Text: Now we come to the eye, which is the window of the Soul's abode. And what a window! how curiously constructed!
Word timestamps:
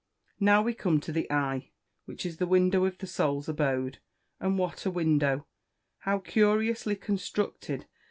Now 0.39 0.63
we 0.63 0.73
come 0.73 0.99
to 1.01 1.11
the 1.11 1.31
eye, 1.31 1.69
which 2.05 2.25
is 2.25 2.37
the 2.37 2.47
window 2.47 2.85
of 2.85 2.97
the 2.97 3.05
Soul's 3.05 3.47
abode. 3.47 3.99
And 4.39 4.57
what 4.57 4.83
a 4.83 4.89
window! 4.89 5.45
how 5.99 6.17
curiously 6.17 6.95
constructed! 6.95 7.85